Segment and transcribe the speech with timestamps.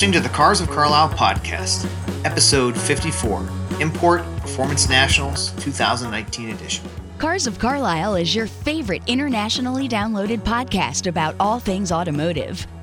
[0.00, 1.86] listening to the Cars of Carlisle podcast,
[2.24, 3.46] episode 54
[3.80, 6.88] Import Performance Nationals 2019 edition.
[7.18, 12.66] Cars of Carlisle is your favorite internationally downloaded podcast about all things automotive.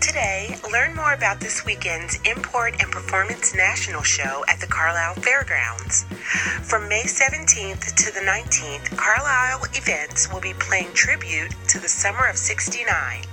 [0.00, 6.04] Today, learn more about this weekend's Import and Performance National Show at the Carlisle Fairgrounds.
[6.62, 12.28] From May 17th to the 19th, Carlisle Events will be playing tribute to the summer
[12.28, 13.24] of 69.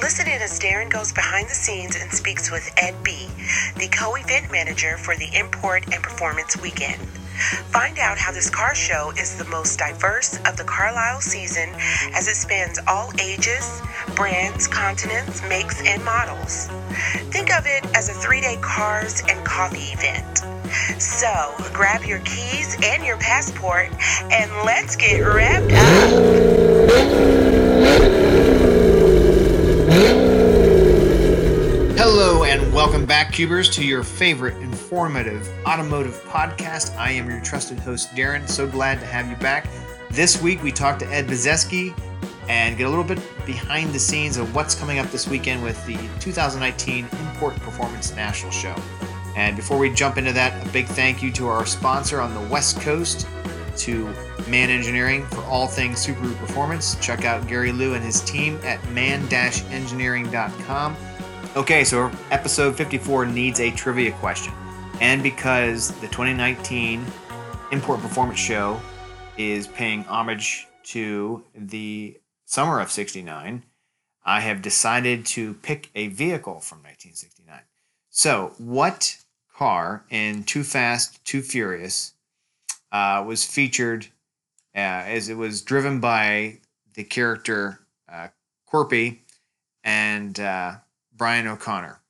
[0.00, 3.28] Listen in as Darren goes behind the scenes and speaks with Ed B.,
[3.76, 7.00] the co event manager for the Import and Performance Weekend.
[7.36, 11.68] Find out how this car show is the most diverse of the Carlisle season
[12.14, 13.82] as it spans all ages,
[14.14, 16.68] brands, continents, makes, and models.
[17.30, 20.38] Think of it as a three day cars and coffee event.
[21.00, 23.90] So grab your keys and your passport
[24.32, 27.16] and let's get wrapped up.
[31.98, 34.56] Hello and welcome back, Cubers, to your favorite
[34.86, 36.96] informative automotive podcast.
[36.96, 38.48] I am your trusted host, Darren.
[38.48, 39.68] So glad to have you back.
[40.12, 41.92] This week we talked to Ed Bazeski
[42.48, 45.84] and get a little bit behind the scenes of what's coming up this weekend with
[45.86, 48.76] the 2019 Import Performance National Show.
[49.34, 52.48] And before we jump into that, a big thank you to our sponsor on the
[52.48, 53.26] West Coast,
[53.78, 54.14] to
[54.46, 56.94] Man Engineering for all things Subaru performance.
[57.00, 60.96] Check out Gary Liu and his team at man-engineering.com.
[61.56, 64.54] Okay, so episode 54 needs a trivia question.
[65.00, 67.04] And because the 2019
[67.70, 68.80] Import Performance Show
[69.36, 73.62] is paying homage to the summer of 69,
[74.24, 77.60] I have decided to pick a vehicle from 1969.
[78.08, 79.18] So, what
[79.54, 82.14] car in Too Fast, Too Furious
[82.90, 84.06] uh, was featured
[84.74, 86.58] uh, as it was driven by
[86.94, 88.28] the character uh,
[88.66, 89.18] Corpy
[89.84, 90.76] and uh,
[91.14, 92.00] Brian O'Connor?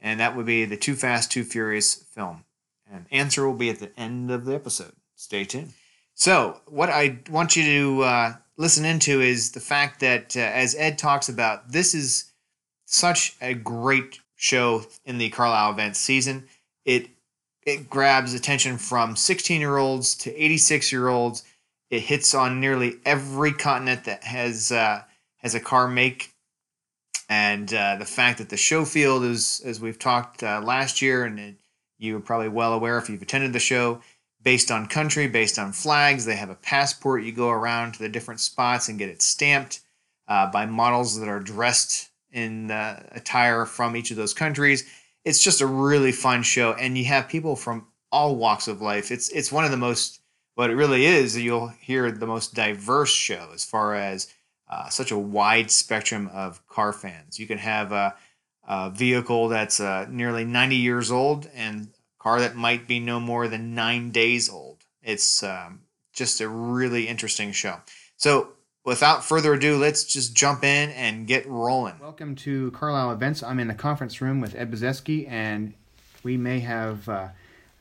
[0.00, 2.44] And that would be the Too Fast, Too Furious film.
[2.90, 4.92] And answer will be at the end of the episode.
[5.14, 5.72] Stay tuned.
[6.14, 10.74] So, what I want you to uh, listen into is the fact that, uh, as
[10.74, 12.32] Ed talks about, this is
[12.86, 16.48] such a great show in the Carlisle event season.
[16.84, 17.10] It
[17.66, 21.44] it grabs attention from 16 year olds to 86 year olds.
[21.90, 25.02] It hits on nearly every continent that has uh,
[25.38, 26.32] has a car make,
[27.28, 31.24] and uh, the fact that the show field is, as we've talked uh, last year,
[31.24, 31.54] and it,
[31.98, 34.00] you're probably well aware if you've attended the show,
[34.42, 36.24] based on country, based on flags.
[36.24, 37.24] They have a passport.
[37.24, 39.80] You go around to the different spots and get it stamped
[40.28, 44.88] uh, by models that are dressed in attire from each of those countries.
[45.24, 49.10] It's just a really fun show, and you have people from all walks of life.
[49.10, 50.20] It's it's one of the most
[50.54, 51.36] what it really is.
[51.36, 54.32] You'll hear the most diverse show as far as
[54.70, 57.38] uh, such a wide spectrum of car fans.
[57.38, 58.14] You can have a,
[58.66, 63.18] a vehicle that's uh, nearly 90 years old and a car that might be no
[63.18, 64.84] more than nine days old.
[65.02, 65.80] It's um,
[66.12, 67.76] just a really interesting show.
[68.16, 68.50] So,
[68.84, 71.94] without further ado, let's just jump in and get rolling.
[72.00, 73.42] Welcome to Carlisle Events.
[73.42, 75.72] I'm in the conference room with Ed Bazeski, and
[76.22, 77.28] we may have, uh,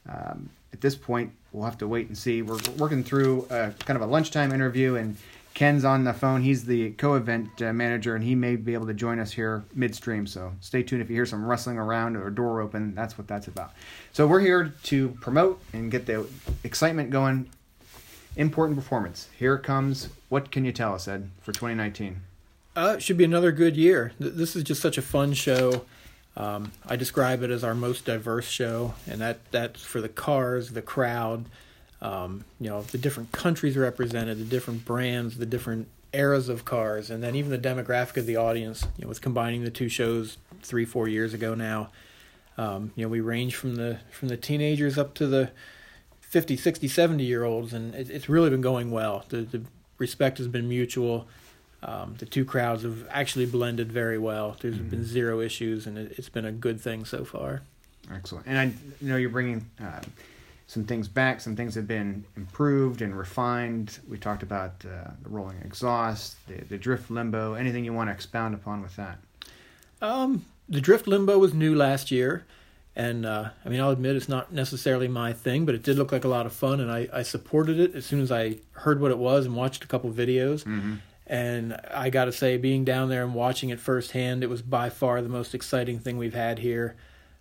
[0.08, 2.42] um, at this point, we'll have to wait and see.
[2.42, 5.18] We're working through a, kind of a lunchtime interview, and
[5.58, 6.44] Ken's on the phone.
[6.44, 10.28] He's the co-event uh, manager, and he may be able to join us here midstream.
[10.28, 11.02] So stay tuned.
[11.02, 13.72] If you hear some rustling around or a door open, that's what that's about.
[14.14, 16.28] So we're here to promote and get the
[16.64, 17.50] excitement going.
[18.36, 19.30] Important performance.
[19.36, 20.10] Here comes.
[20.30, 22.22] What can you tell us, Ed, for 2019?
[22.76, 24.12] Uh, it should be another good year.
[24.20, 25.86] This is just such a fun show.
[26.36, 30.70] Um, I describe it as our most diverse show, and that that's for the cars,
[30.70, 31.46] the crowd,
[32.02, 37.10] um, you know, the different countries represented, the different brands, the different eras of cars,
[37.10, 38.84] and then even the demographic of the audience.
[38.98, 41.90] You know, with combining the two shows three, four years ago now,
[42.58, 45.52] um, you know, we range from the from the teenagers up to the
[46.22, 49.26] 50, 60, 70 year olds, and it, it's really been going well.
[49.30, 49.62] The, the
[49.98, 51.28] respect has been mutual.
[51.84, 54.58] Um, the two crowds have actually blended very well.
[54.60, 54.90] There's mm-hmm.
[54.90, 57.62] been zero issues, and it, has been a good thing so far.
[58.12, 58.48] Excellent.
[58.48, 58.74] And I
[59.06, 60.02] know you're bringing uh,
[60.68, 61.40] some things back.
[61.42, 64.00] Some things have been improved and refined.
[64.08, 67.54] We talked about uh, the rolling exhaust, the, the drift limbo.
[67.54, 69.18] Anything you want to expound upon with that?
[70.02, 72.46] Um, the drift limbo was new last year,
[72.98, 76.12] And uh, I mean, I'll admit it's not necessarily my thing, but it did look
[76.12, 79.00] like a lot of fun, and I, I supported it as soon as I heard
[79.00, 80.64] what it was and watched a couple videos.
[80.64, 80.96] Mm-hmm.
[81.28, 84.90] And I got to say, being down there and watching it firsthand, it was by
[84.90, 86.96] far the most exciting thing we've had here.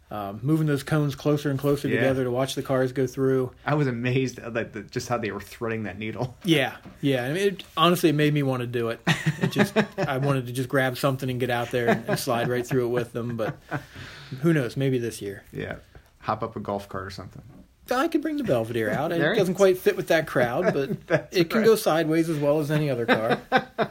[0.08, 1.96] Um, moving those cones closer and closer Yeah.
[1.96, 3.50] together to watch the cars go through.
[3.64, 6.36] I was amazed at like the, just how they were threading that needle.
[6.44, 7.24] Yeah, yeah.
[7.24, 9.00] I mean, it, honestly, it made me want to do it.
[9.42, 12.48] It just, I wanted to just grab something and get out there and, and slide
[12.48, 13.36] right through it with them.
[13.36, 13.56] But
[14.42, 14.76] who knows?
[14.76, 15.42] Maybe this year.
[15.52, 15.76] Yeah,
[16.20, 17.42] hop up a golf cart or something.
[17.90, 19.10] I could bring the Belvedere out.
[19.12, 19.56] It it doesn't is.
[19.56, 20.72] quite fit with that crowd,
[21.08, 21.66] but it can right.
[21.66, 23.40] go sideways as well as any other car.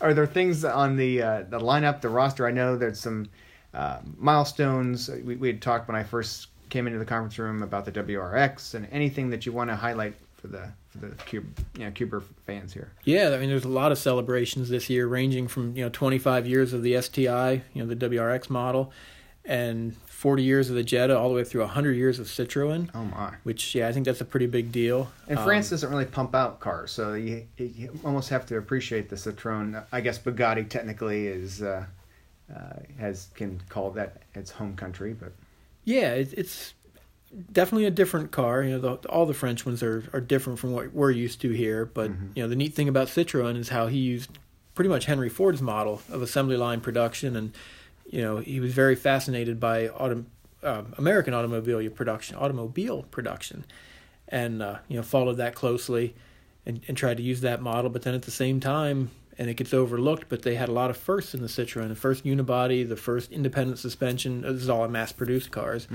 [0.00, 2.46] Are there things on the uh, the lineup, the roster?
[2.46, 3.28] I know there's some
[3.78, 5.08] uh, milestones.
[5.24, 8.74] We, we had talked when I first came into the conference room about the WRX
[8.74, 11.46] and anything that you want to highlight for the for the Cube,
[11.76, 12.90] you know, Cuber fans here.
[13.04, 16.46] Yeah, I mean, there's a lot of celebrations this year, ranging from you know 25
[16.46, 18.92] years of the STI, you know, the WRX model,
[19.44, 22.90] and 40 years of the Jetta, all the way through 100 years of Citroen.
[22.94, 23.34] Oh my!
[23.44, 25.10] Which, yeah, I think that's a pretty big deal.
[25.28, 29.08] And Um, France doesn't really pump out cars, so you, you almost have to appreciate
[29.08, 29.84] the Citroen.
[29.92, 31.84] I guess Bugatti technically is uh,
[32.54, 35.32] uh, has can call that its home country, but
[35.84, 36.74] Yeah, it, it's
[37.52, 38.62] definitely a different car.
[38.62, 41.50] You know, the, all the French ones are, are different from what we're used to
[41.50, 41.84] here.
[41.84, 44.38] But you know, the neat thing about Citroen is how he used
[44.74, 47.52] pretty much Henry Ford's model of assembly line production, and
[48.10, 50.24] you know, he was very fascinated by auto,
[50.62, 53.64] uh, American automobile production, automobile production,
[54.28, 56.14] and uh, you know, followed that closely,
[56.64, 57.90] and, and tried to use that model.
[57.90, 59.10] But then at the same time.
[59.40, 61.88] And it gets overlooked, but they had a lot of firsts in the Citroen.
[61.88, 64.42] The first unibody, the first independent suspension.
[64.42, 65.86] This is all in mass-produced cars.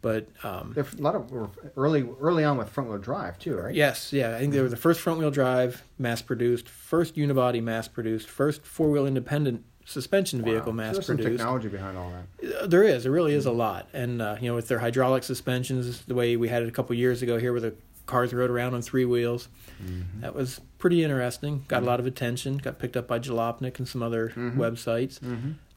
[0.00, 3.56] But um, there a lot of were early early on with front wheel drive too,
[3.56, 3.74] right?
[3.74, 7.60] yes, yeah, I think they were the first front wheel drive mass produced, first unibody
[7.60, 10.50] mass produced, first four wheel independent suspension Wow.
[10.52, 11.38] vehicle So mass there's some produced.
[11.38, 12.62] technology behind all that.
[12.62, 15.24] Uh, There is, there really is a lot, and uh, you know, with their hydraulic
[15.24, 17.74] suspensions, the way we had it a couple years ago here, where the
[18.06, 19.48] cars rode around on three wheels,
[19.84, 20.20] Mm-hmm.
[20.20, 21.64] that was pretty interesting.
[21.68, 22.58] Got a lot of attention.
[22.58, 24.60] Got picked up by Jalopnik and some other Mm-hmm.
[24.60, 25.20] websites,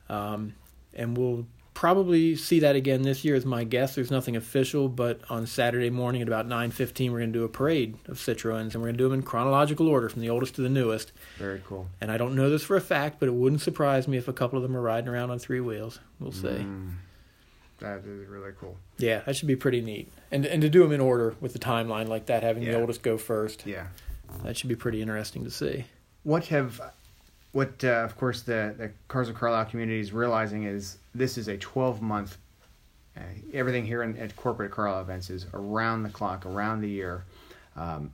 [0.10, 0.54] um,
[0.94, 3.34] and we'll probably see that again this year.
[3.36, 3.96] Is my guess.
[3.96, 7.46] There's nothing official, but on Saturday morning at about nine fifteen, we're going to do
[7.46, 10.30] a parade of Citroens, and we're going to do them in chronological order from the
[10.30, 11.12] oldest to the newest.
[11.38, 11.88] Very cool.
[12.02, 14.34] And I don't know this for a fact, but it wouldn't surprise me if a
[14.34, 16.00] couple of them are riding around on three wheels.
[16.20, 16.48] We'll see.
[16.48, 16.92] Mm.
[17.80, 18.78] That is really cool.
[19.00, 20.12] Yeah, that should be pretty neat.
[20.30, 22.74] And and to do them in order with the timeline like that, having Yeah.
[22.74, 23.88] the oldest go first, Yeah.
[24.44, 25.86] That should be pretty interesting to see.
[26.24, 26.82] What have
[27.52, 31.48] what uh, of course the the Cars of Carlisle community is realizing is this is
[31.48, 32.38] a 12 month
[33.18, 33.22] uh,
[33.54, 37.26] everything here in, at corporate Carlisle events is around the clock, around the year.
[37.76, 38.12] Um,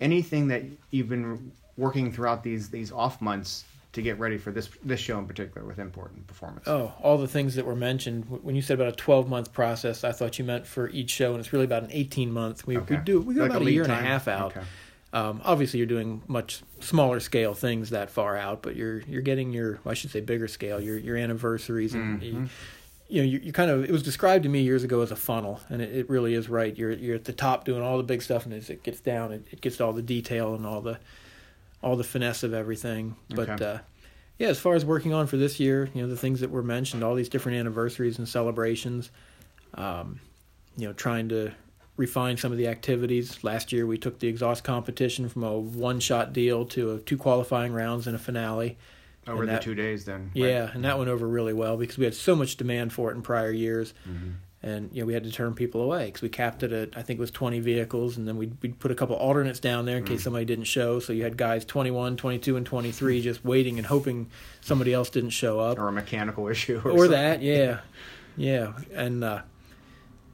[0.00, 4.68] anything that you've been working throughout these these off months to get ready for this
[4.84, 6.68] this show in particular with import and performance.
[6.68, 8.24] Oh, all the things that were mentioned.
[8.42, 11.32] When you said about a 12 month process, I thought you meant for each show,
[11.32, 12.66] and it's really about an 18 month.
[12.68, 12.96] We, Okay.
[12.96, 14.52] we do we go Like about a, lead year and a half out.
[14.56, 14.66] Okay.
[15.12, 19.52] Um, obviously, you're doing much smaller scale things that far out, but you're you're getting
[19.52, 22.24] your I should say bigger scale your your anniversaries and Mm-hmm.
[22.24, 22.48] you,
[23.08, 25.16] you know you, you kind of it was described to me years ago as a
[25.16, 26.76] funnel, and it, it really is right.
[26.78, 29.32] You're you're at the top doing all the big stuff, and as it gets down,
[29.32, 30.98] it, it gets to all the detail and all the
[31.82, 33.16] all the finesse of everything.
[33.34, 33.64] But Okay.
[33.64, 33.78] uh,
[34.38, 36.62] yeah, as far as working on for this year, you know the things that were
[36.62, 39.10] mentioned, all these different anniversaries and celebrations.
[39.74, 40.20] Um,
[40.76, 41.50] you know, trying to
[42.00, 43.44] refine some of the activities.
[43.44, 47.72] Last year, we took the exhaust competition from a one-shot deal to a two qualifying
[47.72, 48.78] rounds and a finale.
[49.28, 50.30] Over And the two days, then.
[50.34, 53.14] Yeah, and that went over really well because we had so much demand for it
[53.16, 54.30] in prior years, Mm-hmm.
[54.62, 57.02] and you know we had to turn people away because we capped it at I
[57.02, 59.98] think it was 20 vehicles, and then we we put a couple alternates down there
[59.98, 60.08] in Mm.
[60.08, 61.00] case somebody didn't show.
[61.00, 64.30] So you had guys 21, 22, and 23 just waiting and hoping
[64.62, 66.80] somebody else didn't show up Or a mechanical issue.
[66.82, 67.80] Or, or that, yeah,
[68.38, 69.42] yeah, and uh,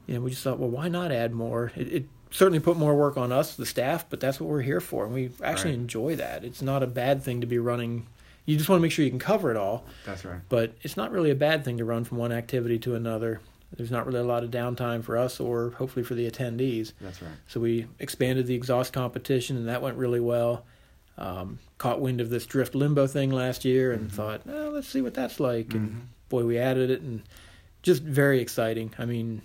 [0.07, 1.71] you know, we just thought, well, why not add more?
[1.75, 4.81] It, it certainly put more work on us, the staff, but that's what we're here
[4.81, 5.79] for, and we actually Right.
[5.79, 6.43] enjoy that.
[6.43, 8.07] It's not a bad thing to be running.
[8.45, 10.39] You just want to make sure you can cover it all, That's right.
[10.49, 13.41] but it's not really a bad thing to run from one activity to another.
[13.75, 16.93] There's not really a lot of downtime for us, or hopefully for the attendees.
[17.01, 17.31] That's right.
[17.47, 20.65] So we expanded the exhaust competition, and that went really well.
[21.17, 25.01] Um, caught wind of this drift limbo thing last year, and thought, oh, let's see
[25.01, 25.73] what that's like.
[25.73, 27.23] And boy, we added it, and
[27.83, 28.93] just very exciting.
[28.97, 29.41] I mean,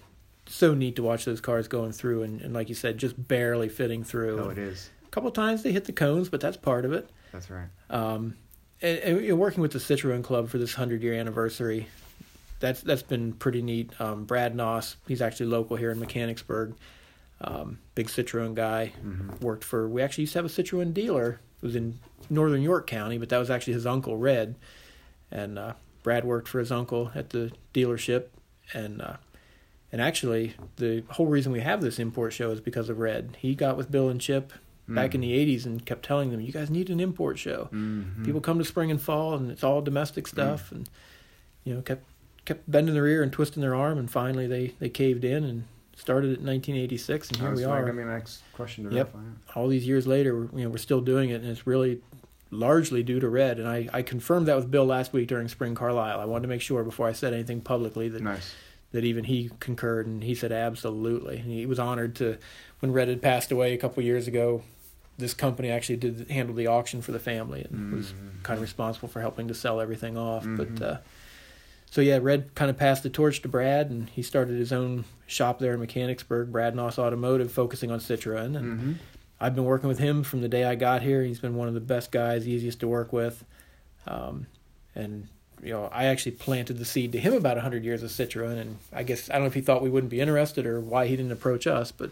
[0.53, 3.69] so neat to watch those cars going through, and, and like you said, just barely
[3.69, 4.39] fitting through.
[4.39, 4.91] Oh, it is.
[5.07, 7.09] A couple times they hit the cones, but that's part of it.
[7.33, 7.69] That's right.
[7.89, 8.37] Um,
[8.83, 11.89] and, and working with the Citroen Club for this hundred year anniversary,
[12.61, 13.99] that's that's been pretty neat.
[14.01, 16.75] Um, Brad Noss, he's actually local here in Mechanicsburg.
[17.41, 18.93] Um, big Citroen guy,
[19.41, 19.89] worked for.
[19.89, 21.41] We actually used to have a Citroen dealer.
[21.63, 24.55] It was in northern York County, but that was actually his uncle Red,
[25.31, 28.27] and uh, Brad worked for his uncle at the dealership,
[28.75, 29.17] and uh,
[29.93, 33.37] And actually, the whole reason we have this import show is because of Red.
[33.39, 34.53] He got with Bill and Chip
[34.89, 35.25] back in mm.
[35.25, 37.69] the 80s and kept telling them, you guys need an import show.
[37.73, 38.25] Mm-hmm.
[38.25, 40.29] People come to spring and fall, and it's all domestic mm.
[40.29, 40.73] stuff.
[40.73, 40.89] And,
[41.65, 42.05] you know, kept
[42.45, 45.65] kept bending their ear and twisting their arm, and finally they, they caved in and
[45.97, 49.15] started it in 1986, and here we are be my next question to Yep.
[49.55, 52.01] all these years later, we're, you know, we're still doing it, and it's really
[52.51, 53.59] largely due to Red.
[53.59, 56.21] And I, I confirmed that with Bill last week during Spring Carlisle.
[56.21, 58.55] I wanted to make sure before I said anything publicly that Nice.
[58.93, 61.39] That even he concurred, and he said absolutely.
[61.39, 62.39] And he was honored to
[62.81, 64.63] when Red had passed away a couple years ago.
[65.19, 69.09] This company actually did handle the auction for the family and was kind of responsible
[69.09, 70.45] for helping to sell everything off.
[70.47, 70.97] But uh,
[71.91, 75.05] so yeah, Red kind of passed the torch to Brad, and he started his own
[75.27, 78.57] shop there in Mechanicsburg, Brad Noss Automotive, focusing on Citroen.
[78.57, 78.93] And Mm-hmm.
[79.41, 81.25] I've been working with him from the day I got here.
[81.25, 83.45] He's been one of the best guys, easiest to work with.
[84.07, 84.47] Um,
[84.95, 85.27] and
[85.63, 88.79] you know, I actually planted the seed to him about 100 years of Citroen, and
[88.93, 91.17] I guess I don't know if he thought we wouldn't be interested or why he
[91.17, 92.11] didn't approach us, but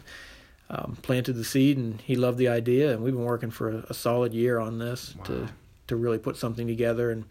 [0.71, 3.87] um, planted the seed, and he loved the idea, and we've been working for a,
[3.90, 5.49] a solid year on this to
[5.88, 7.11] to really put something together.
[7.11, 7.25] And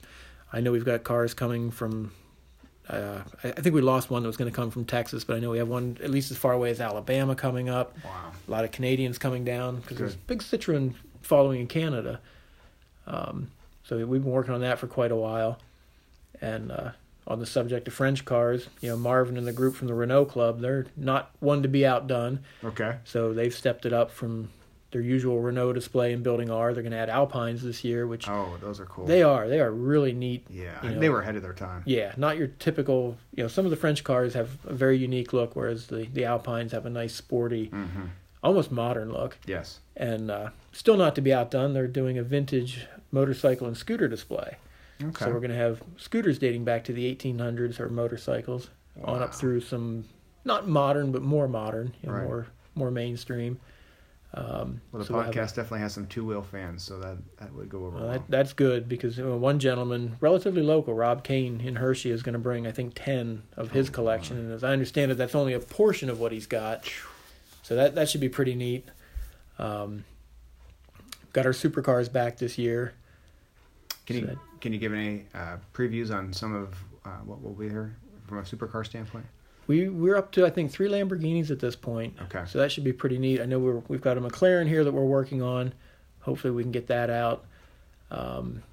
[0.51, 2.11] I know we've got cars coming from.
[2.89, 5.37] Uh, I I think we lost one that was going to come from Texas, but
[5.37, 7.95] I know we have one at least as far away as Alabama coming up.
[8.03, 8.31] Wow.
[8.45, 12.19] A lot of Canadians coming down because there's big Citroen following in Canada.
[13.07, 13.51] Um,
[13.85, 15.59] so we've been working on that for quite a while.
[16.41, 16.91] And uh,
[17.27, 20.25] on the subject of French cars, you know, Marvin and the group from the Renault
[20.25, 22.39] Club, they're not one to be outdone.
[22.63, 22.97] Okay.
[23.03, 24.49] So they've stepped it up from
[24.91, 26.73] their usual Renault display and building R.
[26.73, 29.05] They're going to add Alpines this year, which Oh, those are cool.
[29.05, 29.47] they are.
[29.47, 30.47] They are really neat.
[30.49, 30.99] Yeah, you know.
[30.99, 31.83] they were ahead of their time.
[31.85, 33.15] Yeah, not your typical.
[33.35, 36.25] You know, some of the French cars have a very unique look, whereas the the
[36.25, 38.05] Alpines have a nice sporty, Mm-hmm.
[38.41, 39.37] almost modern look.
[39.45, 39.79] Yes.
[39.95, 44.55] And uh, still not to be outdone, they're doing a vintage motorcycle and scooter display.
[45.03, 45.25] Okay.
[45.25, 48.69] So we're going to have scooters dating back to the 1800s or motorcycles
[49.03, 50.03] on up through some
[50.45, 52.23] not modern but more modern, know, Right.
[52.25, 53.59] more more mainstream.
[54.33, 57.17] Um, well, the so we'll have- podcast definitely has some two wheel fans, so that
[57.37, 61.61] that would go over well, that, that's good because one gentleman, relatively local, Rob Kane
[61.61, 64.63] in Hershey, is going to bring I think ten of Oh, his collection, and as
[64.63, 66.87] I understand it, that's only a portion of what he's got.
[67.63, 68.87] So that that should be pretty neat.
[69.57, 70.05] Um,
[71.33, 72.93] got our supercars back this year.
[74.09, 76.75] Can you So- can you give any uh, previews on some of
[77.05, 77.95] uh, what will be here
[78.27, 79.25] from a supercar standpoint?
[79.67, 82.15] We we're up to I think three Lamborghinis at this point.
[82.23, 82.43] Okay.
[82.47, 83.39] So that should be pretty neat.
[83.39, 85.73] I know we're we've got a McLaren here that we're working on.
[86.21, 87.45] Hopefully we can get that out.
[88.09, 88.63] Um,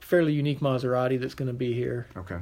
[0.00, 2.08] fairly unique Maserati that's going to be here.
[2.16, 2.38] Okay.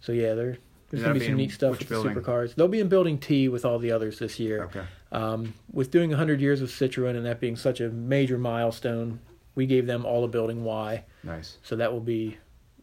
[0.00, 0.56] So yeah, there
[0.88, 2.14] there's going to be some neat stuff with building?
[2.14, 2.54] the supercars.
[2.54, 4.64] They'll be in Building T with all the others this year.
[4.64, 4.84] Okay.
[5.12, 9.20] Um, with doing 100 years of Citroen and that being such a major milestone,
[9.56, 11.02] we gave them all a Building Y.
[11.24, 11.56] Nice.
[11.64, 12.36] So that will be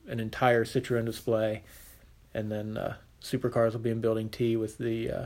[0.07, 1.63] an entire Citroen display,
[2.33, 5.25] and then uh, supercars will be in Building T with the uh,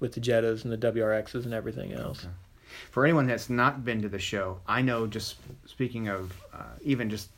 [0.00, 2.24] with the Jettas and the WRXs and everything else.
[2.24, 2.32] Okay.
[2.90, 7.08] For anyone that's not been to the show, I know just speaking of uh, even
[7.08, 7.30] just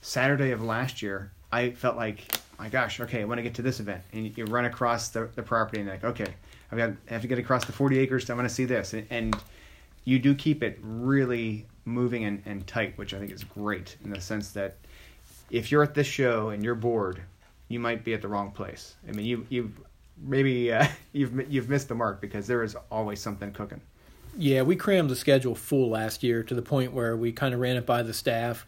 [0.00, 2.24] Saturday of last year, I felt like,
[2.58, 4.02] my gosh, okay, I want to get to this event.
[4.12, 6.34] And you- you run across the, the property and you're like, okay,
[6.72, 8.28] I've got, I have to get across the 40 acres.
[8.30, 8.94] I want to see this.
[8.94, 9.36] And, and
[10.04, 14.10] you do keep it really moving and, and tight, which I think is great in
[14.10, 14.76] the sense that
[15.50, 17.22] if you're at this show and you're bored,
[17.68, 18.94] you might be at the wrong place.
[19.08, 19.72] I mean, you, you've
[20.22, 23.80] maybe uh, you've you've missed the mark because there is always something cooking.
[24.36, 27.60] Yeah, we crammed the schedule full last year to the point where we kind of
[27.60, 28.66] ran it by the staff,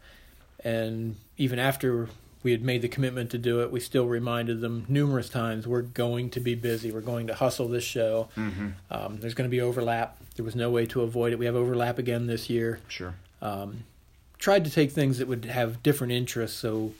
[0.62, 2.08] and even after
[2.44, 5.82] we had made the commitment to do it, we still reminded them numerous times we're
[5.82, 6.92] going to be busy.
[6.92, 8.28] We're going to hustle this show.
[8.36, 8.68] Mm-hmm.
[8.90, 10.18] Um, there's going to be overlap.
[10.36, 11.38] There was no way to avoid it.
[11.38, 12.78] We have overlap again this year.
[12.86, 13.14] Sure.
[13.42, 13.84] um,
[14.38, 16.58] tried to take things that would have different interests.
[16.58, 16.92] So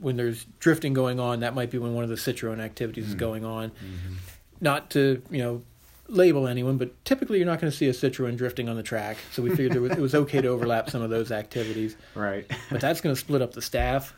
[0.00, 3.14] when there's drifting going on, that might be when one of the Citroen activities is
[3.16, 3.72] going on.
[4.60, 5.62] Not to you know
[6.08, 9.16] label anyone, but typically you're not going to see a Citroen drifting on the track.
[9.32, 11.96] So we figured was, it was okay to overlap some of those activities.
[12.14, 12.48] Right.
[12.70, 14.14] But that's going to split up the staff.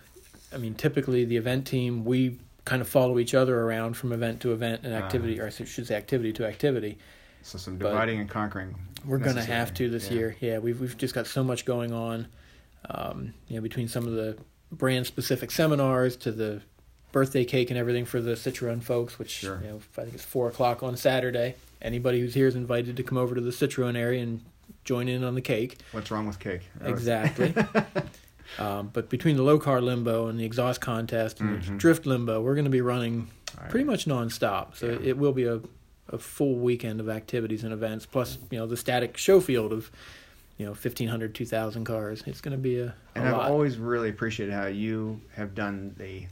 [0.52, 4.40] I mean, typically the event team we kind of follow each other around from event
[4.40, 6.98] to event and activity, or I should say activity to activity.
[7.42, 8.74] so some But dividing and conquering.
[9.04, 10.16] We're going to have to this Yeah.
[10.16, 10.36] year.
[10.40, 12.26] Yeah, we've we've just got so much going on.
[12.88, 14.36] Um, you know, between some of the
[14.72, 16.60] brand specific seminars to the
[17.12, 19.60] birthday cake and everything for the Citroen folks, which Sure.
[19.62, 21.54] you know, I think it's four o'clock on Saturday.
[21.80, 24.40] Anybody who's here is invited to come over to the Citroen area and
[24.84, 25.78] join in on the cake.
[25.92, 26.62] What's wrong with cake?
[26.80, 27.54] That Exactly.
[28.58, 32.40] um, but between the low car limbo and the exhaust contest and the drift limbo,
[32.40, 33.70] we're going to be running Right.
[33.70, 34.76] pretty much nonstop.
[34.76, 34.98] So Yeah.
[35.10, 35.60] it will be a,
[36.10, 39.90] a full weekend of activities and events, plus you know the static show field of
[40.58, 42.22] you know 1,500, 2,000 cars.
[42.26, 43.50] It's going to be a, a And I've lot.
[43.50, 46.26] always really appreciated how you have done the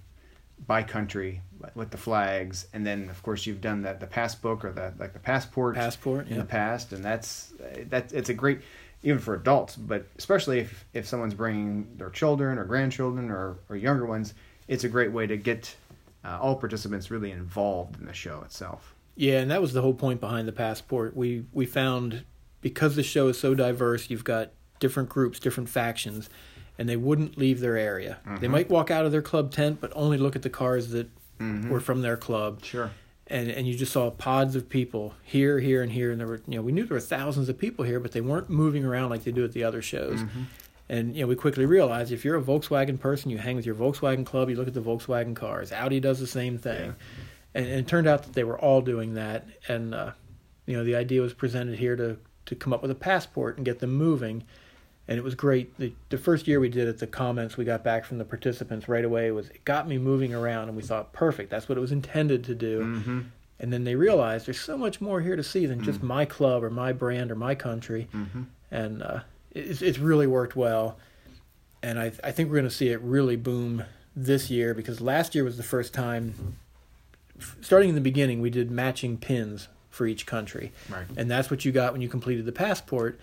[0.67, 1.41] by country
[1.75, 5.13] with the flags, and then of course you've done that the passbook or the like
[5.15, 6.41] the passport Passport, in yeah.
[6.41, 7.53] the past, and that's
[7.89, 8.61] that it's a great
[9.05, 13.77] even for adults, but especially if if someone's bringing their children or grandchildren or or
[13.77, 14.35] younger ones,
[14.67, 15.77] it's a great way to get
[16.25, 18.95] uh, all participants really involved in the show itself.
[19.15, 21.15] Yeah, and that was the whole point behind the passport.
[21.17, 22.25] We we found
[22.63, 26.31] because the show is so diverse, you've got different groups, different factions,
[26.79, 28.19] and they wouldn't leave their area.
[28.41, 31.11] They might walk out of their club tent, but only look at the cars that
[31.69, 32.65] were from their club.
[32.65, 32.91] Sure.
[33.27, 36.43] And and you just saw pods of people here, here, and here, and there were
[36.47, 39.11] you know we knew there were thousands of people here, but they weren't moving around
[39.11, 40.21] like they do at the other shows.
[40.91, 43.75] And you know we quickly realized if you're a Volkswagen person, you hang with your
[43.75, 45.73] Volkswagen club, you look at the Volkswagen cars.
[45.73, 46.95] Audi does the same thing,
[47.55, 49.47] and, and it turned out that they were all doing that.
[49.69, 50.13] And uh,
[50.67, 53.65] you know the idea was presented here to to come up with a passport and
[53.65, 54.45] get them moving.
[55.07, 55.77] And it was great.
[55.79, 58.89] The, the first year we did it, the comments we got back from the participants
[58.89, 61.51] right away was it got me moving around, and we thought perfect.
[61.51, 62.81] That's what it was intended to do.
[62.81, 63.21] Mm-hmm.
[63.61, 66.65] And then they realized there's so much more here to see than just my club
[66.65, 68.09] or my brand or my country,
[68.71, 69.21] and uh,
[69.53, 70.97] it's it's really worked well.
[71.83, 73.85] And I I think we're going to see it really boom
[74.17, 76.57] this year because last year was the first time.
[77.61, 81.05] Starting in the beginning, we did matching pins for each country, Right.
[81.17, 83.19] and that's what you got when you completed the passport.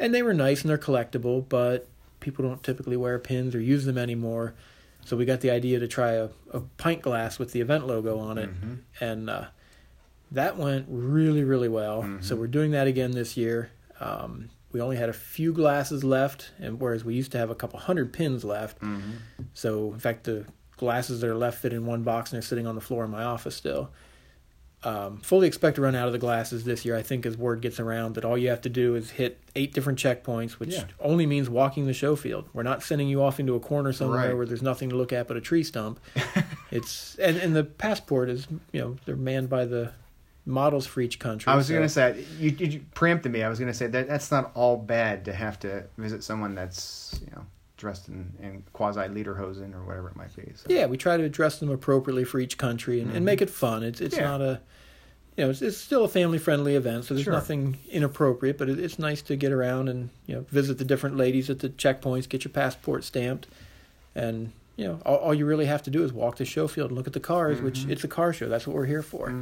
[0.00, 1.86] And they were nice and they're collectible, but
[2.18, 4.54] people don't typically wear pins or use them anymore.
[5.04, 8.18] So we got the idea to try a, a pint glass with the event logo
[8.18, 8.50] on it,
[9.00, 9.44] and uh,
[10.32, 12.02] that went really, really well.
[12.20, 13.70] So we're doing that again this year.
[14.00, 17.54] Um, we only had a few glasses left, and whereas we used to have a
[17.54, 18.78] couple hundred pins left.
[19.54, 20.44] So in fact, the
[20.76, 23.10] glasses that are left fit in one box, and they're sitting on the floor in
[23.10, 23.90] my office still.
[24.82, 26.96] Um, fully expect to run out of the glasses this year.
[26.96, 29.74] I think as word gets around that all you have to do is hit eight
[29.74, 30.84] different checkpoints, which Yeah.
[30.98, 32.48] only means walking the show field.
[32.54, 34.36] We're not sending you off into a corner somewhere Right.
[34.36, 36.00] where there's nothing to look at but a tree stump.
[36.70, 39.92] it's and and the passport is you know they're manned by the
[40.46, 41.52] models for each country.
[41.52, 43.42] I was so- going to say you, you preempted me.
[43.42, 46.54] I was going to say that that's not all bad to have to visit someone
[46.54, 47.44] that's you know
[47.80, 50.52] dressed in, in quasi lederhosen or whatever it might be.
[50.54, 50.66] So.
[50.68, 53.82] Yeah, we try to dress them appropriately for each country and, and make it fun.
[53.82, 54.24] It's it's Mm-hmm.
[54.24, 54.30] Yeah.
[54.30, 54.60] not a
[55.36, 57.32] you know it's, it's still a family friendly event, so there's Sure.
[57.32, 58.58] nothing inappropriate.
[58.58, 61.58] But it, it's nice to get around and you know visit the different ladies at
[61.60, 63.46] the checkpoints, get your passport stamped,
[64.14, 66.90] and you know all, all you really have to do is walk the show field
[66.90, 67.92] and look at the cars, which Mm-hmm.
[67.92, 68.48] it's a car show.
[68.48, 69.34] That's what we're here for.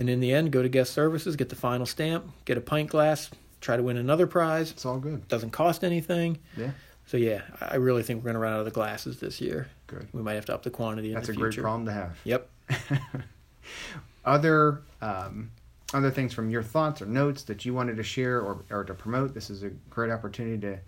[0.00, 2.88] And in the end, go to guest services, get the final stamp, get a pint
[2.88, 4.70] glass, try to win another prize.
[4.70, 5.26] It's all good.
[5.26, 6.38] Doesn't cost anything.
[6.56, 6.70] Yeah,
[7.08, 9.66] So yeah, I really think we're going to run out of the glasses this year.
[9.86, 10.06] good.
[10.12, 11.50] We might have to up the quantity in That's the a future.
[11.50, 12.18] great problem to have.
[12.24, 12.50] Yep.
[14.26, 15.50] Other um,
[15.94, 18.92] other things from your thoughts or notes that you wanted to share or, or to
[18.92, 19.32] promote.
[19.32, 20.78] This is a great opportunity to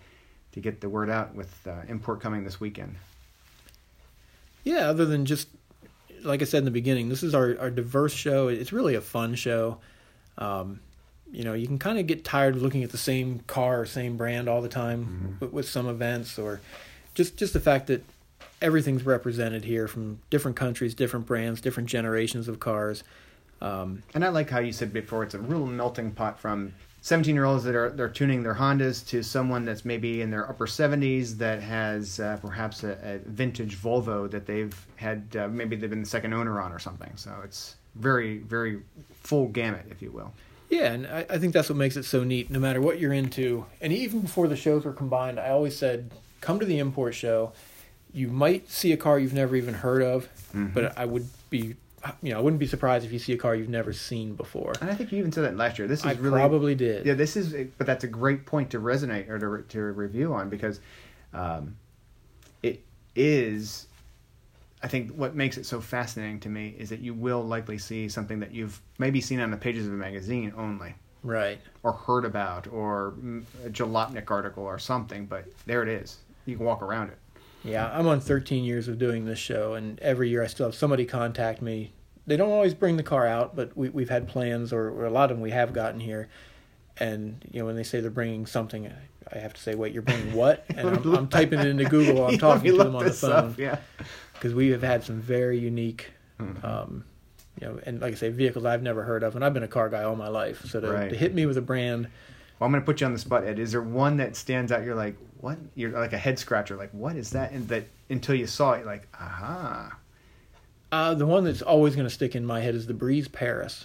[0.52, 2.96] to get the word out with uh, import coming this weekend.
[4.62, 5.48] Yeah, other than just
[6.22, 8.48] like I said in the beginning, this is our, our diverse show.
[8.48, 9.78] It's really a fun show.
[10.36, 10.80] Um,
[11.32, 13.86] you know, you can kind of get tired of looking at the same car or
[13.86, 16.60] same brand all the time with, with some events, or
[17.14, 18.04] just just the fact that
[18.62, 23.02] everything's represented here from different countries, different brands, different generations of cars.
[23.62, 27.34] Um, And I like how you said before it's a real melting pot from 17
[27.34, 30.66] year olds that are they're tuning their Hondas to someone that's maybe in their upper
[30.66, 35.90] 70s that has uh, perhaps a, a vintage Volvo that they've had uh, maybe they've
[35.90, 37.12] been the second owner on or something.
[37.16, 38.80] So it's very very
[39.22, 40.32] full gamut, if you will.
[40.70, 42.48] Yeah, and I, I think that's what makes it so neat.
[42.48, 46.12] No matter what you're into, and even before the shows were combined, I always said,
[46.40, 47.52] come to the import show.
[48.12, 50.28] You might see a car you've never even heard of,
[50.74, 51.76] but I would be,
[52.22, 54.72] you know, I wouldn't be surprised if you see a car you've never seen before.
[54.80, 55.86] And I think you even said that last year.
[55.86, 57.04] This is I really probably did.
[57.04, 60.48] Yeah, this is, but that's a great point to resonate or to, to review on
[60.48, 60.80] because
[61.34, 61.76] um,
[62.62, 62.82] it
[63.14, 63.86] is.
[64.82, 68.08] I think what makes it so fascinating to me is that you will likely see
[68.08, 71.60] something that you've maybe seen on the pages of a magazine only, Right.
[71.82, 73.14] or heard about, or
[73.64, 75.26] a Jalopnik article or something.
[75.26, 76.18] But there it is.
[76.46, 77.18] You can walk around it.
[77.62, 80.74] Yeah, I'm on 13 years of doing this show, and every year I still have
[80.74, 81.92] somebody contact me.
[82.26, 85.10] They don't always bring the car out, but we, we've had plans, or, or a
[85.10, 86.28] lot of them we have gotten here.
[86.96, 88.90] And you know, when they say they're bringing something,
[89.32, 92.14] I have to say, "Wait, you're bringing what?" And I'm, I'm typing it into Google
[92.16, 93.78] while I'm talking to them on the this up, phone Yeah.
[94.40, 96.64] Because we have had some very unique, Mm-hmm.
[96.64, 97.04] um,
[97.60, 99.68] you know, and like I say, vehicles I've never heard of, and I've been a
[99.68, 100.64] car guy all my life.
[100.64, 101.10] So to, Right.
[101.10, 102.08] to hit me with a brand,
[102.58, 103.58] Well, I'm going to put you on the spot, Ed.
[103.58, 104.82] Is there one that stands out?
[104.82, 105.58] You're like, what?
[105.74, 106.76] You're like a head scratcher.
[106.76, 107.52] Like, what is that?
[107.52, 109.98] And that until you saw it, you're like, aha.
[110.90, 113.84] Uh, the one that's always going to stick in my head is the Breeze Paris.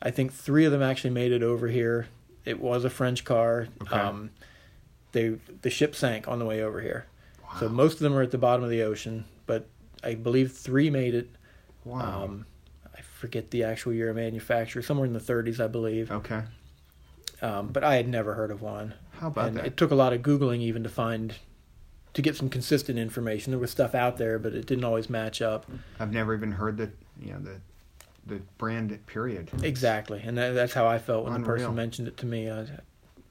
[0.00, 2.06] I think three of them actually made it over here.
[2.46, 3.68] It was a French car.
[3.82, 3.94] Okay.
[3.96, 4.30] Um,
[5.12, 7.04] they the ship sank on the way over here,
[7.60, 9.26] so most of them are at the bottom of the ocean.
[9.46, 9.66] But
[10.02, 11.30] I believe three made it.
[11.84, 12.24] Wow.
[12.24, 12.46] Um,
[12.96, 16.10] I forget the actual year of manufacture, somewhere in the 30s, I believe.
[16.10, 16.42] okay.
[17.40, 18.94] Um, but I had never heard of one.
[19.18, 19.66] How about and that?
[19.66, 21.34] it took a lot of googling even to find
[22.14, 23.50] to get some consistent information.
[23.50, 25.66] There was stuff out there, but it didn't always match up
[25.98, 27.60] I've never even heard the you know the
[28.26, 29.50] the brand period.
[29.64, 30.22] exactly.
[30.24, 32.48] And that, that's how I felt when the person mentioned it to me.
[32.48, 32.66] I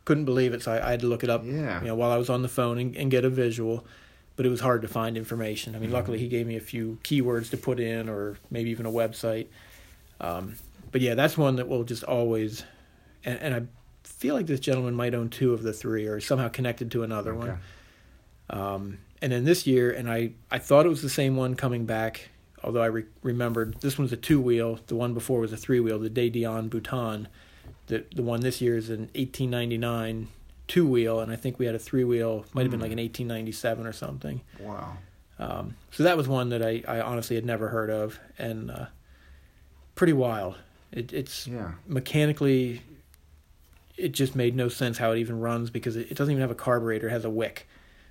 [0.04, 1.44] couldn't believe it, so I, I had to look it up.
[1.46, 1.80] Yeah.
[1.80, 3.86] You know, while I was on the phone and, and get a visual.
[4.36, 5.76] But it was hard to find information.
[5.76, 8.86] I mean, luckily he gave me a few keywords to put in, or maybe even
[8.86, 9.48] a website.
[10.20, 10.56] Um,
[10.92, 12.64] but yeah, that's one that will just always.
[13.24, 13.62] And, and I
[14.04, 17.36] feel like this gentleman might own two of the three, or somehow connected to another
[17.36, 17.50] one.
[17.50, 17.60] Okay.
[18.52, 21.86] Um, and then this year, and I, I thought it was the same one coming
[21.86, 22.30] back,
[22.64, 24.80] although I re- remembered this one's a two wheel.
[24.88, 27.28] The one before was a three wheel, the De Dion-Bouton.
[27.88, 30.28] The the one this year is an 1899
[30.72, 32.98] two wheel, and I think we had a three wheel, might have been like an
[32.98, 34.42] 1897 or something.
[34.60, 34.98] Wow.
[35.38, 38.86] Um, so that was one that I, I honestly had never heard of, and uh,
[39.96, 40.56] pretty wild.
[40.92, 41.72] It, it's Yeah.
[41.88, 42.82] mechanically,
[43.98, 46.52] it just made no sense how it even runs because it, it doesn't even have
[46.52, 47.68] a carburetor; it has a wick.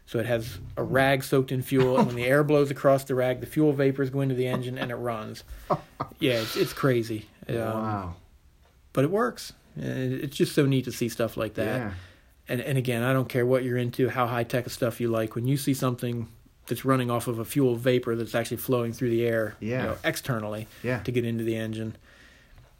[0.06, 3.14] So it has a rag soaked in fuel, and when the air blows across the
[3.14, 5.44] rag, the fuel vapors go into the engine and it runs.
[6.18, 7.26] Yeah, it's, it's crazy.
[7.48, 8.14] Um, wow.
[8.92, 9.52] But it works.
[9.76, 11.78] It's just so neat to see stuff like that.
[11.78, 11.92] Yeah.
[12.50, 15.34] And and again, I don't care what you're into, how high tech stuff you like.
[15.34, 16.26] When you see something
[16.66, 19.96] that's running off of a fuel vapor that's actually flowing through the air, you know,
[20.04, 21.00] externally Yeah.
[21.02, 21.96] to get into the engine,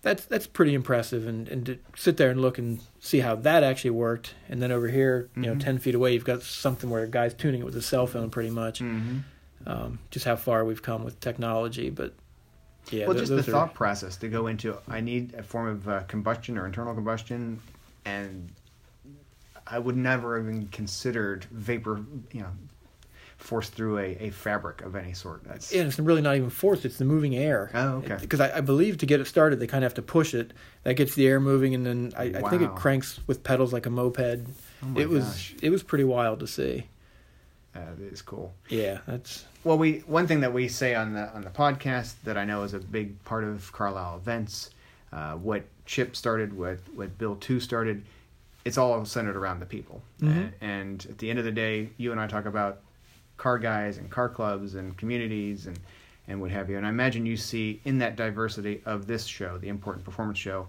[0.02, 1.26] that's that's pretty impressive.
[1.26, 4.72] And and to sit there and look and see how that actually worked, and then
[4.72, 5.60] over here, you know, Mhm.
[5.60, 8.28] ten feet away, you've got something where a guy's tuning it with a cell phone,
[8.30, 8.80] pretty much.
[8.80, 9.18] Mm-hmm.
[9.66, 12.14] Um, just how far we've come with technology, but
[12.90, 15.42] yeah, well, tho- just the those are- thought process to go into I need a
[15.42, 17.60] form of uh, combustion or internal combustion,
[18.06, 18.48] and
[19.70, 22.00] I would never have even considered vapor,
[22.32, 22.50] you know,
[23.38, 25.44] forced through a, a fabric of any sort.
[25.44, 27.70] That's Yeah, and it's really not even forced; it's the moving air.
[27.74, 28.18] Oh, okay.
[28.20, 30.52] Because I, I believe to get it started, they kind of have to push it.
[30.84, 33.86] That gets the air moving, and then I, I think it cranks with pedals like
[33.86, 34.40] a moped.
[34.82, 35.54] Oh my it was gosh.
[35.62, 36.86] it was pretty wild to see.
[37.74, 38.52] uh, it is cool.
[38.68, 42.36] Yeah, that's Well, we one thing that we say on the on the podcast that
[42.36, 44.70] I know is a big part of Carlisle events,
[45.12, 48.04] uh, what Chip started, what what Bill Two started,
[48.64, 50.02] it's all centered around the people.
[50.20, 50.52] Mhm.
[50.60, 52.80] A- And at the end of the day, you and I talk about
[53.36, 55.78] car guys and car clubs and communities and
[56.28, 56.76] and what have you.
[56.76, 60.68] And I imagine you see in that diversity of this show, the Important Performance Show,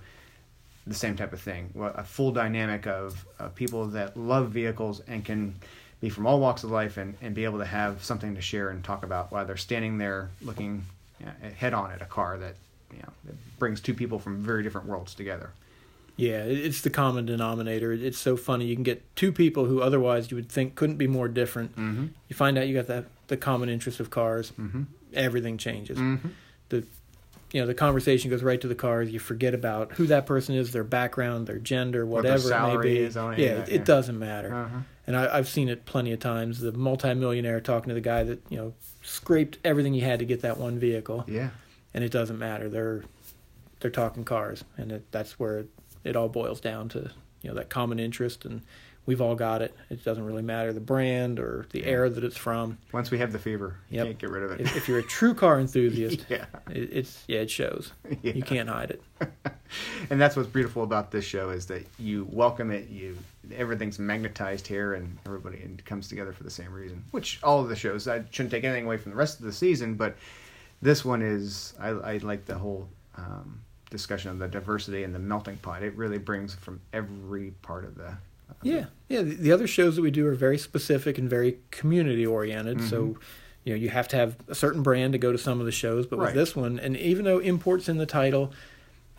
[0.88, 1.70] the same type of thing.
[1.76, 5.54] Well, a full dynamic of uh, people that love vehicles and can
[6.00, 8.70] be from all walks of life and, and be able to have something to share
[8.72, 10.84] and talk about while they're standing there looking
[11.20, 12.56] you know, head on at a car that
[12.92, 15.52] you know that brings two people from very different worlds together.
[16.18, 17.92] Yeah, it's the common denominator.
[17.94, 18.66] It's so funny.
[18.66, 21.72] You can get two people who otherwise you would think couldn't be more different.
[21.76, 22.08] Mm-hmm.
[22.28, 24.52] You find out you got the the common interest of cars.
[24.60, 24.84] Mm-hmm.
[25.14, 25.98] Everything changes.
[25.98, 26.30] Mm-hmm.
[26.70, 26.84] the
[27.54, 30.56] you know the conversation goes right to the cars you forget about who that person
[30.56, 34.18] is their background their gender What whatever it may be is yeah, it, it doesn't
[34.18, 34.78] matter Uh-huh.
[35.06, 38.40] and I, i've seen it plenty of times the multimillionaire talking to the guy that
[38.50, 41.50] you know scraped everything he had to get that one vehicle Yeah.
[41.94, 43.04] and it doesn't matter they're
[43.82, 45.66] they're talking cars and it, that's where
[46.04, 47.12] it, all boils down to
[47.42, 48.62] you know that common interest and
[49.08, 52.38] we've all got it it doesn't really matter the brand or the era that it's
[52.38, 54.06] from Once we have the fever, you Yep.
[54.06, 54.62] can't get rid of it.
[54.62, 56.46] if, if you're a true car enthusiast yeah.
[56.70, 58.34] it, it's yeah it shows Yeah.
[58.34, 59.02] you can't hide it
[60.10, 63.18] and that's what's beautiful about this show is that you welcome it you
[63.56, 67.70] everything's magnetized here and everybody and comes together for the same reason which all of
[67.70, 70.16] the shows i shouldn't take anything away from the rest of the season but
[70.84, 72.88] this one is i, I like the whole
[73.18, 73.62] um,
[73.92, 77.94] discussion of the diversity and the melting pot it really brings from every part of
[77.96, 78.16] the
[78.64, 79.22] Yeah, yeah.
[79.22, 82.82] The, the other shows that we do are very specific and very community oriented.
[82.82, 83.22] So, Mm-hmm.
[83.66, 85.72] you know, you have to have a certain brand to go to some of the
[85.72, 86.06] shows.
[86.08, 86.26] But Right.
[86.28, 88.52] with this one, and even though imports in the title,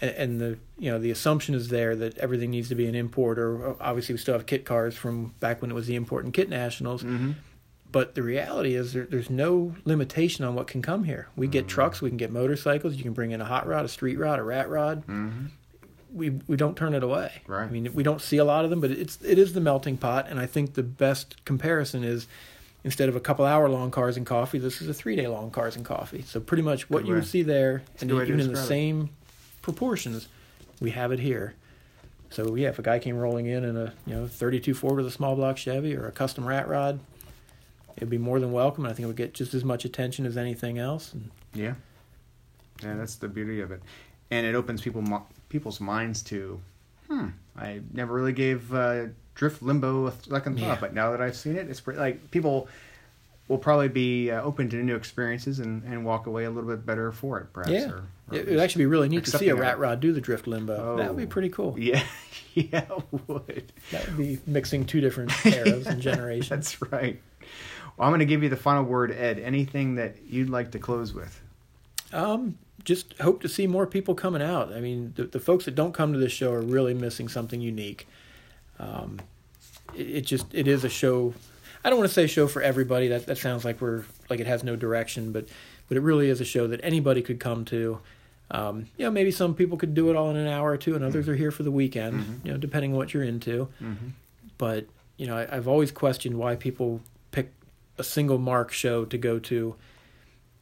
[0.01, 2.95] and, and the you know the assumption is there that everything needs to be an
[2.95, 6.25] import, or obviously we still have kit cars from back when it was the import
[6.25, 7.03] and kit nationals.
[7.03, 7.33] mm-hmm.
[7.93, 11.29] But the reality is there, there's no limitation on what can come here.
[11.37, 12.95] We get trucks, we can get motorcycles.
[12.97, 15.07] You can bring in a hot rod, a street rod, a rat rod.
[15.07, 15.47] Mm-hmm.
[16.15, 17.43] We we don't turn it away.
[17.47, 17.65] Right.
[17.65, 19.99] I mean, we don't see a lot of them, but it's it is the melting
[19.99, 22.27] pot, and I think the best comparison is
[22.85, 25.51] instead of a couple hour long cars and coffee, this is a three day long
[25.51, 26.23] cars and coffee.
[26.23, 27.21] So pretty much what Good you way.
[27.21, 28.67] would see there, and good way to even in the it.
[28.67, 29.11] same
[29.63, 30.29] proportions,
[30.81, 31.55] we have it here.
[32.31, 35.07] So yeah, if a guy came rolling in in a you know 32 Ford with
[35.07, 37.01] a small block Chevy or a custom rat rod,
[37.97, 38.85] it'd be more than welcome.
[38.85, 41.13] and I think it would get just as much attention as anything else.
[41.13, 41.75] And Yeah,
[42.83, 43.83] yeah, that's the beauty of it,
[44.31, 46.61] and it opens people people's minds to,
[47.09, 50.79] hmm, I never really gave uh, Drift Limbo a second thought, Yeah.
[50.81, 52.69] but now that I've seen it, it's pretty like people
[53.49, 56.87] we'll probably be uh, open to new experiences and, and walk away a little bit
[56.87, 57.73] better for it, perhaps.
[57.73, 60.13] Yeah, or- or it would actually be really neat to see a rat rod do
[60.13, 60.97] the drift limbo.
[60.97, 61.27] that would be Oh.
[61.27, 61.79] pretty cool.
[61.79, 62.03] Yeah,
[62.55, 63.73] yeah, it would.
[63.91, 66.49] That would be mixing two different eras and generations.
[66.49, 67.21] That's right.
[67.97, 69.39] Well, I'm going to give you the final word, Ed.
[69.39, 71.41] Anything that you'd like to close with?
[72.13, 74.73] Um, just hope to see more people coming out.
[74.73, 77.61] I mean, the, the folks that don't come to this show are really missing something
[77.61, 78.07] unique.
[78.79, 79.21] Um,
[79.95, 81.35] it, it just it is a show.
[81.85, 83.09] I don't want to say show for everybody.
[83.09, 85.47] That that sounds like we're like it has no direction, but
[85.89, 88.01] but it really is a show that anybody could come to.
[88.51, 90.95] Um, you know, maybe some people could do it all in an hour or two,
[90.95, 92.17] and others are here for the weekend.
[92.45, 93.69] You know, depending on what you're into.
[94.59, 97.01] But you know, I, I've always questioned why people
[97.99, 99.77] a single mark show to go to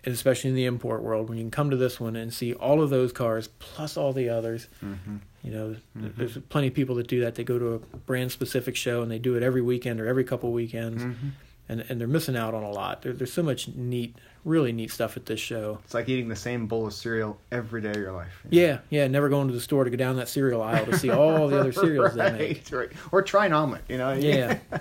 [0.05, 2.83] especially in the import world, when you can come to this one and see all
[2.83, 4.69] of those cars plus all the others.
[4.85, 5.17] Mm-hmm.
[5.43, 6.09] You know, th- mm-hmm.
[6.17, 7.35] there's plenty of people that do that.
[7.35, 10.25] They go to a brand specific show and they do it every weekend or every
[10.25, 11.29] couple weekends, mm-hmm.
[11.69, 13.03] and and they're missing out on a lot.
[13.03, 15.79] There, there's so much neat, really neat stuff at this show.
[15.85, 18.43] It's like eating the same bowl of cereal every day of your life.
[18.51, 19.07] Yeah, yeah.
[19.07, 21.61] Never going to the store to go down that cereal aisle to see all the
[21.61, 22.65] other cereals they make.
[22.71, 22.93] right, right.
[23.11, 24.13] Or try an omelet, you know?
[24.13, 24.59] Yeah.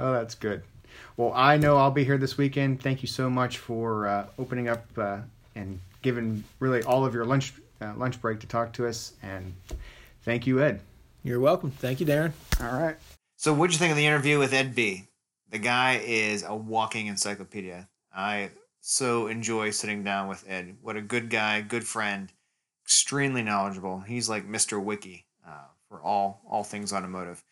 [0.00, 0.62] Oh, that's good.
[1.18, 2.80] Well, I know I'll be here this weekend.
[2.80, 5.18] Thank you so much for uh, opening up uh,
[5.56, 9.14] and giving really all of your lunch uh, lunch break to talk to us.
[9.20, 9.52] And
[10.22, 10.80] thank you, Ed.
[11.24, 11.72] You're welcome.
[11.72, 12.30] Thank you, Darren.
[12.60, 12.96] All right.
[13.34, 15.08] So, what'd you think of the interview with Ed B?
[15.50, 17.88] The guy is a walking encyclopedia.
[18.14, 18.50] I
[18.80, 20.76] so enjoy sitting down with Ed.
[20.82, 22.32] What a good guy, good friend,
[22.84, 23.98] extremely knowledgeable.
[24.06, 24.80] He's like Mr.
[24.80, 27.42] Wiki uh, for all all things automotive.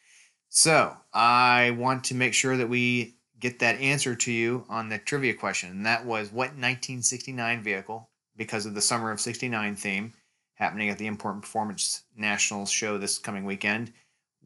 [0.50, 4.98] So, I want to make sure that we get that answer to you on the
[4.98, 10.12] trivia question, and that was what 1969 vehicle, because of the summer of '69 theme
[10.54, 13.92] happening at the Import Performance National Show this coming weekend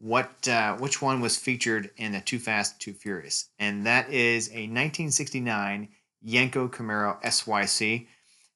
[0.01, 4.47] what uh, which one was featured in the Too Fast Too Furious, and that is
[4.49, 5.87] a 1969
[6.25, 8.07] Yenko Camaro SYC.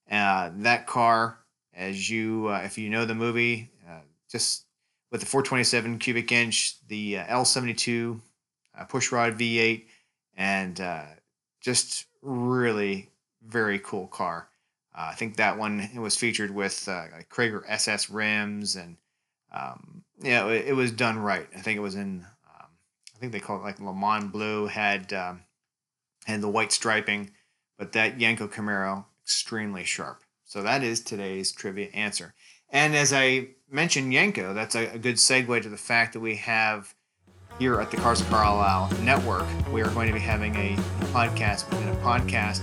[0.10, 1.38] Uh, that car,
[1.74, 4.66] as you uh, if you know the movie, uh, just
[5.12, 8.20] with the 427 cubic inch, the uh, L72
[8.78, 9.86] uh, pushrod V8,
[10.36, 11.06] and uh,
[11.62, 13.10] just really
[13.46, 14.50] very cool car.
[14.98, 18.98] Uh, I think that one was featured with uh, like Cragar SS rims and
[19.54, 21.48] um, yeah, it, it was done right.
[21.56, 22.68] I think it was in, um,
[23.16, 25.44] I think they call it like Le Mans Blue had um,
[26.26, 27.32] had the white striping,
[27.78, 30.24] but that Yenko Camaro extremely sharp.
[30.44, 32.34] So that is today's trivia answer.
[32.70, 36.36] And as I mentioned, Yenko, that's a, a good segue to the fact that we
[36.38, 36.95] have
[37.60, 40.76] here at the Cars of Carlisle Network, we are going to be having a,
[41.16, 42.62] podcast within a podcast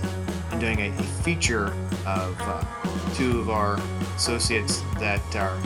[0.51, 1.73] and doing a, a feature
[2.05, 2.63] of uh,
[3.15, 3.79] two of our
[4.15, 5.57] associates that are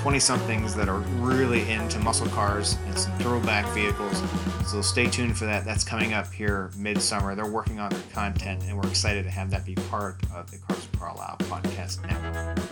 [0.00, 4.22] 20 somethings that are really into muscle cars and some throwback vehicles.
[4.64, 5.64] So stay tuned for that.
[5.64, 7.34] That's coming up here midsummer.
[7.34, 10.58] They're working on their content, and we're excited to have that be part of the
[10.58, 12.69] Cars of Carlisle podcast network.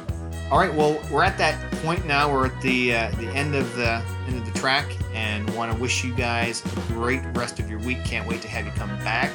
[0.51, 2.33] All right, well, we're at that point now.
[2.33, 5.79] We're at the uh, the end of the end of the track, and want to
[5.79, 8.03] wish you guys a great rest of your week.
[8.03, 9.31] Can't wait to have you come back.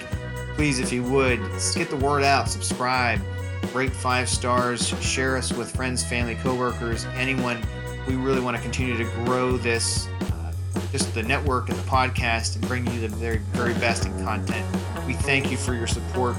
[0.55, 1.39] Please, if you would,
[1.75, 2.49] get the word out.
[2.49, 3.21] Subscribe,
[3.75, 7.61] rate five stars, share us with friends, family, coworkers, anyone.
[8.07, 10.51] We really want to continue to grow this, uh,
[10.91, 14.65] just the network and the podcast, and bring you the very very best in content.
[15.05, 16.37] We thank you for your support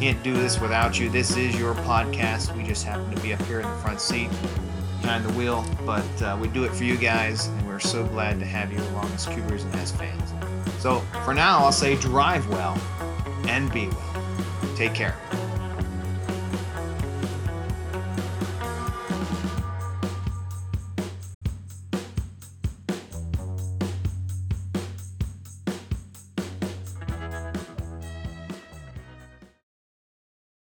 [0.00, 1.08] can't do this without you.
[1.08, 2.54] This is your podcast.
[2.54, 4.28] We just happen to be up here in the front seat
[5.00, 8.38] behind the wheel, but uh, we do it for you guys, and we're so glad
[8.40, 10.34] to have you along as Cougars and as fans.
[10.80, 12.78] So for now, I'll say drive well
[13.48, 14.22] and be well.
[14.76, 15.16] Take care.